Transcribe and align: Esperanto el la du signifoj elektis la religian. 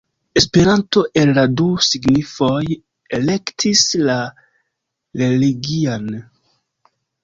Esperanto 0.39 1.03
el 1.23 1.31
la 1.39 1.43
du 1.61 1.67
signifoj 1.89 2.57
elektis 3.21 3.87
la 4.11 4.19
religian. 5.27 6.13